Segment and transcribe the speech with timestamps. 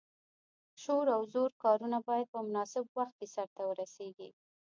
[0.81, 4.29] شور او زور کارونه باید په مناسب وخت کې سرته ورسیږي.